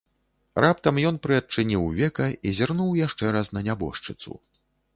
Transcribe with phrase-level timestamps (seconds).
[0.63, 4.31] Раптам ён прыадчыніў века і зірнуў яшчэ раз на нябожчыцу.